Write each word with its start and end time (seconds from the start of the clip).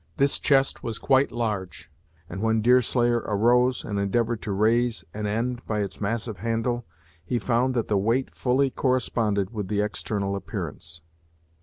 This 0.17 0.39
chest 0.39 0.81
was 0.81 0.97
quite 0.97 1.31
large; 1.31 1.91
and 2.27 2.41
when 2.41 2.63
Deerslayer 2.63 3.19
arose, 3.19 3.85
and 3.85 3.99
endeavored 3.99 4.41
to 4.41 4.51
raise 4.51 5.03
an 5.13 5.27
end 5.27 5.63
by 5.67 5.81
its 5.81 6.01
massive 6.01 6.37
handle, 6.37 6.87
he 7.23 7.37
found 7.37 7.75
that 7.75 7.87
the 7.87 7.99
weight 7.99 8.33
fully 8.33 8.71
corresponded 8.71 9.51
with 9.51 9.67
the 9.67 9.81
external 9.81 10.35
appearance. 10.35 11.01